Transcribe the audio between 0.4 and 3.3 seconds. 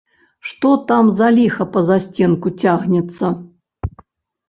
Што там за ліха па засценку цягнецца?